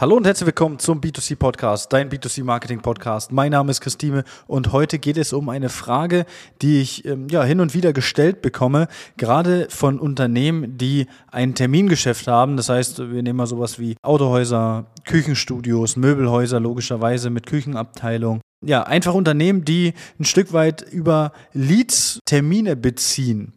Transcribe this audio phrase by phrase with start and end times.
[0.00, 3.32] Hallo und herzlich willkommen zum B2C Podcast, dein B2C Marketing Podcast.
[3.32, 6.24] Mein Name ist Christine und heute geht es um eine Frage,
[6.62, 12.28] die ich ähm, ja hin und wieder gestellt bekomme, gerade von Unternehmen, die ein Termingeschäft
[12.28, 12.56] haben.
[12.56, 18.40] Das heißt, wir nehmen mal sowas wie Autohäuser, Küchenstudios, Möbelhäuser logischerweise mit Küchenabteilung.
[18.64, 23.52] Ja, einfach Unternehmen, die ein Stück weit über Leads Termine beziehen.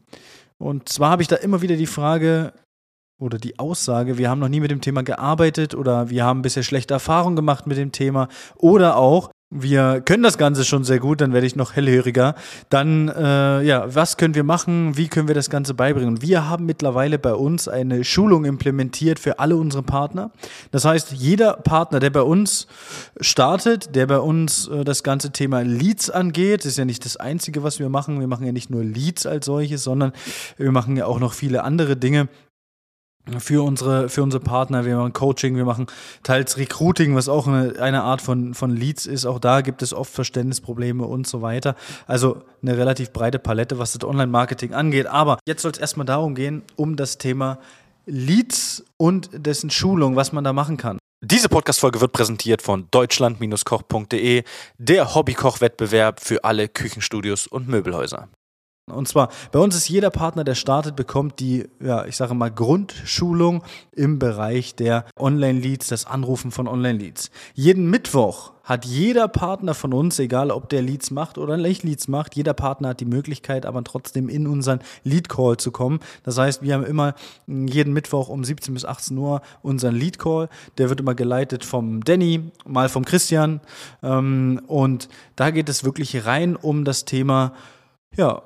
[0.57, 2.53] Und zwar habe ich da immer wieder die Frage,
[3.21, 6.63] oder die Aussage, wir haben noch nie mit dem Thema gearbeitet oder wir haben bisher
[6.63, 11.19] schlechte Erfahrungen gemacht mit dem Thema oder auch wir können das Ganze schon sehr gut,
[11.19, 12.35] dann werde ich noch hellhöriger.
[12.69, 14.95] Dann, äh, ja, was können wir machen?
[14.95, 16.21] Wie können wir das Ganze beibringen?
[16.21, 20.31] Wir haben mittlerweile bei uns eine Schulung implementiert für alle unsere Partner.
[20.71, 22.67] Das heißt, jeder Partner, der bei uns
[23.19, 27.61] startet, der bei uns äh, das ganze Thema Leads angeht, ist ja nicht das Einzige,
[27.61, 28.21] was wir machen.
[28.21, 30.13] Wir machen ja nicht nur Leads als solches, sondern
[30.55, 32.29] wir machen ja auch noch viele andere Dinge
[33.39, 34.85] für unsere, für unsere Partner.
[34.85, 35.87] Wir machen Coaching, wir machen
[36.23, 39.25] teils Recruiting, was auch eine, eine Art von, von Leads ist.
[39.25, 41.75] Auch da gibt es oft Verständnisprobleme und so weiter.
[42.07, 45.07] Also eine relativ breite Palette, was das Online-Marketing angeht.
[45.07, 47.59] Aber jetzt soll es erstmal darum gehen, um das Thema
[48.05, 50.97] Leads und dessen Schulung, was man da machen kann.
[51.23, 54.43] Diese Podcast-Folge wird präsentiert von deutschland-koch.de,
[54.79, 58.27] der Hobbykoch-Wettbewerb für alle Küchenstudios und Möbelhäuser.
[58.91, 62.51] Und zwar, bei uns ist jeder Partner, der startet, bekommt die, ja, ich sage mal,
[62.51, 67.31] Grundschulung im Bereich der Online-Leads, das Anrufen von Online-Leads.
[67.53, 72.07] Jeden Mittwoch hat jeder Partner von uns, egal ob der Leads macht oder nicht Leads
[72.07, 75.99] macht, jeder Partner hat die Möglichkeit, aber trotzdem in unseren Lead-Call zu kommen.
[76.23, 77.15] Das heißt, wir haben immer
[77.47, 80.47] jeden Mittwoch um 17 bis 18 Uhr unseren Lead-Call.
[80.77, 83.61] Der wird immer geleitet vom Danny, mal vom Christian.
[84.03, 87.53] Ähm, und da geht es wirklich rein um das Thema,
[88.15, 88.41] ja,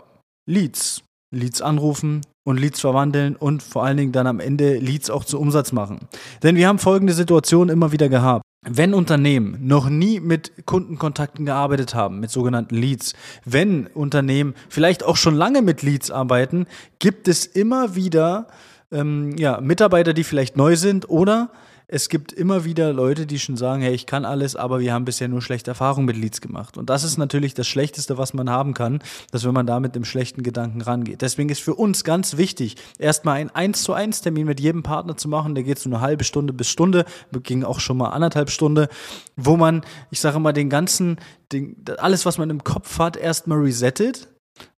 [0.45, 1.03] Leads.
[1.31, 5.39] Leads anrufen und Leads verwandeln und vor allen Dingen dann am Ende Leads auch zu
[5.39, 5.99] Umsatz machen.
[6.43, 8.43] Denn wir haben folgende Situation immer wieder gehabt.
[8.67, 15.17] Wenn Unternehmen noch nie mit Kundenkontakten gearbeitet haben, mit sogenannten Leads, wenn Unternehmen vielleicht auch
[15.17, 16.65] schon lange mit Leads arbeiten,
[16.99, 18.47] gibt es immer wieder
[18.91, 21.51] ähm, ja, Mitarbeiter, die vielleicht neu sind oder
[21.87, 25.05] es gibt immer wieder Leute, die schon sagen, hey, ich kann alles, aber wir haben
[25.05, 26.77] bisher nur schlechte Erfahrungen mit Leads gemacht.
[26.77, 28.99] Und das ist natürlich das Schlechteste, was man haben kann,
[29.31, 31.21] dass wenn man da mit dem schlechten Gedanken rangeht.
[31.21, 35.15] Deswegen ist für uns ganz wichtig, erstmal einen 1 zu 1 Termin mit jedem Partner
[35.15, 35.55] zu machen.
[35.55, 37.05] Der geht so eine halbe Stunde bis Stunde,
[37.43, 38.89] ging auch schon mal anderthalb Stunde,
[39.35, 41.17] wo man, ich sage mal, den ganzen,
[41.51, 44.27] den, alles, was man im Kopf hat, erstmal resettet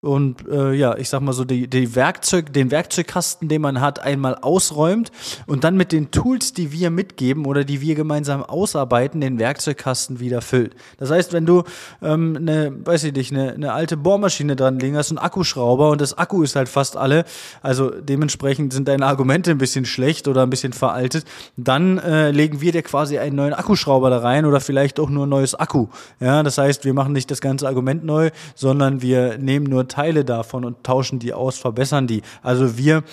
[0.01, 3.99] und äh, ja, ich sag mal so, die, die Werkzeug, den Werkzeugkasten, den man hat,
[3.99, 5.11] einmal ausräumt
[5.47, 10.19] und dann mit den Tools, die wir mitgeben oder die wir gemeinsam ausarbeiten, den Werkzeugkasten
[10.19, 10.75] wieder füllt.
[10.97, 11.63] Das heißt, wenn du
[12.01, 15.99] ähm, eine, weiß ich nicht, eine, eine alte Bohrmaschine dran liegen hast, einen Akkuschrauber und
[15.99, 17.25] das Akku ist halt fast alle,
[17.61, 22.61] also dementsprechend sind deine Argumente ein bisschen schlecht oder ein bisschen veraltet, dann äh, legen
[22.61, 25.87] wir dir quasi einen neuen Akkuschrauber da rein oder vielleicht auch nur ein neues Akku.
[26.19, 30.25] Ja, das heißt, wir machen nicht das ganze Argument neu, sondern wir nehmen nur Teile
[30.25, 32.21] davon und tauschen die aus, verbessern die.
[32.41, 33.03] Also wir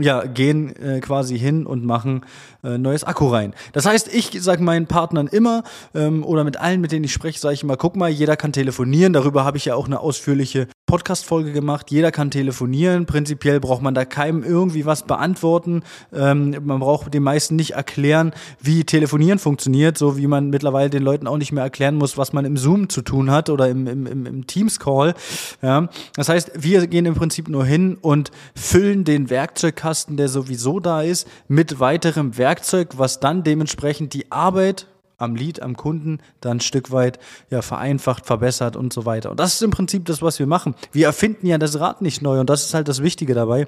[0.00, 2.24] ja, gehen äh, quasi hin und machen
[2.62, 3.54] äh, neues Akku rein.
[3.72, 5.62] Das heißt, ich sage meinen Partnern immer
[5.94, 8.52] ähm, oder mit allen, mit denen ich spreche, sage ich immer, guck mal, jeder kann
[8.52, 9.12] telefonieren.
[9.12, 11.90] Darüber habe ich ja auch eine ausführliche Podcast-Folge gemacht.
[11.90, 13.06] Jeder kann telefonieren.
[13.06, 15.82] Prinzipiell braucht man da keinem irgendwie was beantworten.
[16.12, 21.02] Ähm, man braucht den meisten nicht erklären, wie Telefonieren funktioniert, so wie man mittlerweile den
[21.02, 23.86] Leuten auch nicht mehr erklären muss, was man im Zoom zu tun hat oder im,
[23.86, 25.14] im, im, im Teams-Call.
[25.62, 25.88] Ja.
[26.16, 31.02] Das heißt, wir gehen im Prinzip nur hin und füllen den Werkzeugkasten, der sowieso da
[31.02, 34.86] ist, mit weiterem Werkzeug, was dann dementsprechend die Arbeit
[35.16, 37.18] am Lied, am Kunden dann ein Stück weit
[37.50, 39.30] ja, vereinfacht, verbessert und so weiter.
[39.30, 40.74] Und das ist im Prinzip das, was wir machen.
[40.92, 43.66] Wir erfinden ja das Rad nicht neu und das ist halt das Wichtige dabei.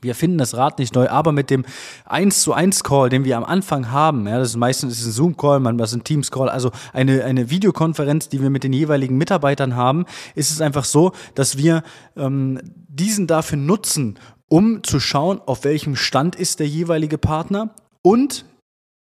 [0.00, 1.64] Wir finden das Rad nicht neu, aber mit dem
[2.06, 5.60] 1 zu 1 Call, den wir am Anfang haben, ja, das ist meistens ein Zoom-Call,
[5.60, 10.06] manchmal ist ein Teams-Call, also eine, eine Videokonferenz, die wir mit den jeweiligen Mitarbeitern haben,
[10.34, 11.82] ist es einfach so, dass wir
[12.16, 18.46] ähm, diesen dafür nutzen, um zu schauen, auf welchem Stand ist der jeweilige Partner und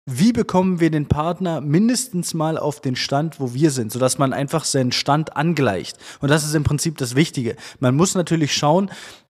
[0.09, 4.31] wie bekommen wir den Partner mindestens mal auf den Stand, wo wir sind, sodass man
[4.31, 5.97] einfach seinen Stand angleicht.
[6.21, 7.57] Und das ist im Prinzip das Wichtige.
[7.79, 8.89] Man muss natürlich schauen,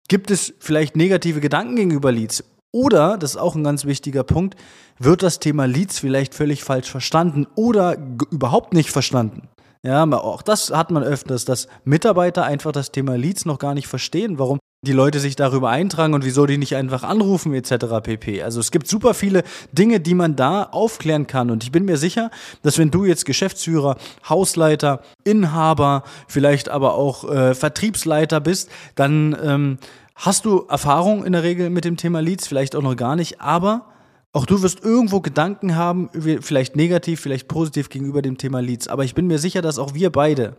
[0.09, 2.45] gibt es vielleicht negative Gedanken gegenüber Leads?
[2.73, 4.55] Oder, das ist auch ein ganz wichtiger Punkt,
[4.97, 7.97] wird das Thema Leads vielleicht völlig falsch verstanden oder
[8.31, 9.49] überhaupt nicht verstanden?
[9.83, 13.89] Ja, auch das hat man öfters, dass Mitarbeiter einfach das Thema Leads noch gar nicht
[13.89, 18.01] verstehen, warum die Leute sich darüber eintragen und wieso die nicht einfach anrufen etc.
[18.03, 18.43] pp.
[18.43, 19.43] Also es gibt super viele
[19.73, 22.31] Dinge, die man da aufklären kann und ich bin mir sicher,
[22.63, 29.79] dass wenn du jetzt Geschäftsführer, Hausleiter, Inhaber, vielleicht aber auch äh, Vertriebsleiter bist, dann ähm,
[30.15, 33.39] hast du Erfahrung in der Regel mit dem Thema Leads, vielleicht auch noch gar nicht,
[33.43, 33.85] aber
[34.33, 36.09] Auch du wirst irgendwo Gedanken haben,
[36.41, 38.87] vielleicht negativ, vielleicht positiv gegenüber dem Thema Leads.
[38.87, 40.55] Aber ich bin mir sicher, dass auch wir beide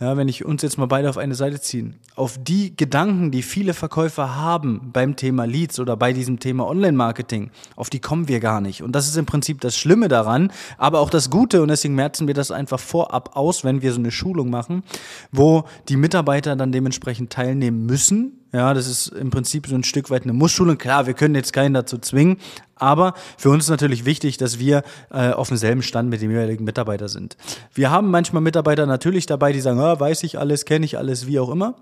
[0.00, 3.42] ja, wenn ich uns jetzt mal beide auf eine Seite ziehen, auf die Gedanken, die
[3.42, 8.40] viele Verkäufer haben beim Thema Leads oder bei diesem Thema Online-Marketing, auf die kommen wir
[8.40, 8.82] gar nicht.
[8.82, 11.60] Und das ist im Prinzip das Schlimme daran, aber auch das Gute.
[11.60, 14.82] Und deswegen merzen wir das einfach vorab aus, wenn wir so eine Schulung machen,
[15.32, 20.10] wo die Mitarbeiter dann dementsprechend teilnehmen müssen ja, das ist im Prinzip so ein Stück
[20.10, 20.76] weit eine Mussschule.
[20.76, 22.38] Klar, wir können jetzt keinen dazu zwingen,
[22.74, 26.64] aber für uns ist natürlich wichtig, dass wir äh, auf demselben Stand mit dem jeweiligen
[26.64, 27.36] Mitarbeiter sind.
[27.74, 31.26] Wir haben manchmal Mitarbeiter natürlich dabei, die sagen, ah, weiß ich alles, kenne ich alles,
[31.26, 31.76] wie auch immer.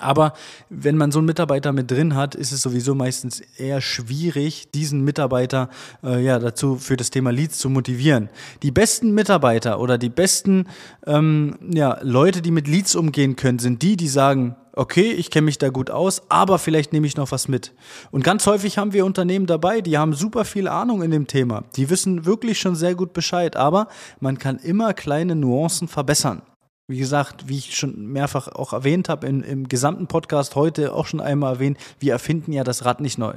[0.00, 0.32] Aber
[0.68, 5.04] wenn man so einen Mitarbeiter mit drin hat, ist es sowieso meistens eher schwierig, diesen
[5.04, 5.68] Mitarbeiter
[6.02, 8.30] äh, ja dazu für das Thema Leads zu motivieren.
[8.62, 10.66] Die besten Mitarbeiter oder die besten
[11.06, 15.46] ähm, ja, Leute, die mit Leads umgehen können, sind die, die sagen, okay, ich kenne
[15.46, 17.72] mich da gut aus, aber vielleicht nehme ich noch was mit.
[18.10, 21.64] Und ganz häufig haben wir Unternehmen dabei, die haben super viel Ahnung in dem Thema.
[21.76, 23.88] Die wissen wirklich schon sehr gut Bescheid, aber
[24.20, 26.42] man kann immer kleine Nuancen verbessern.
[26.88, 31.06] Wie gesagt, wie ich schon mehrfach auch erwähnt habe, in, im gesamten Podcast heute auch
[31.06, 33.34] schon einmal erwähnt, wir erfinden ja das Rad nicht neu.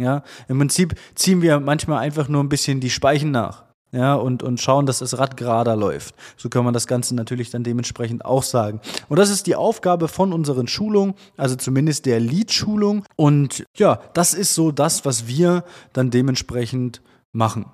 [0.00, 3.67] Ja, im Prinzip ziehen wir manchmal einfach nur ein bisschen die Speichen nach.
[3.90, 6.14] Ja, und, und schauen, dass das Rad gerader läuft.
[6.36, 8.80] So kann man das Ganze natürlich dann dementsprechend auch sagen.
[9.08, 13.04] Und das ist die Aufgabe von unseren Schulungen, also zumindest der Lead-Schulung.
[13.16, 15.64] Und ja, das ist so das, was wir
[15.94, 17.00] dann dementsprechend
[17.32, 17.64] machen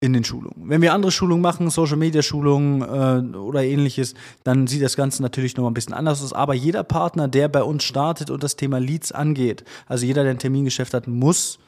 [0.00, 0.70] in den Schulungen.
[0.70, 4.14] Wenn wir andere Schulungen machen, Social Media Schulungen äh, oder ähnliches,
[4.44, 6.32] dann sieht das Ganze natürlich noch ein bisschen anders aus.
[6.32, 10.32] Aber jeder Partner, der bei uns startet und das Thema Leads angeht, also jeder, der
[10.32, 11.58] ein Termingeschäft hat, muss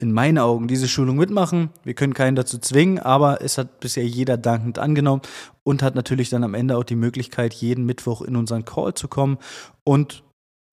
[0.00, 1.70] in meinen Augen diese Schulung mitmachen.
[1.84, 5.22] Wir können keinen dazu zwingen, aber es hat bisher jeder dankend angenommen
[5.64, 9.08] und hat natürlich dann am Ende auch die Möglichkeit, jeden Mittwoch in unseren Call zu
[9.08, 9.38] kommen
[9.84, 10.22] und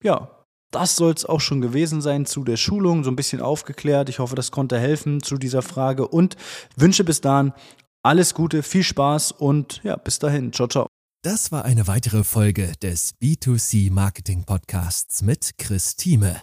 [0.02, 0.30] ja,
[0.70, 4.08] das soll es auch schon gewesen sein zu der Schulung, so ein bisschen aufgeklärt.
[4.08, 6.36] Ich hoffe, das konnte helfen zu dieser Frage und
[6.76, 7.52] wünsche bis dahin
[8.02, 10.52] alles Gute, viel Spaß und ja, bis dahin.
[10.52, 10.86] Ciao, ciao.
[11.22, 16.42] Das war eine weitere Folge des B2C Marketing Podcasts mit Chris Thieme.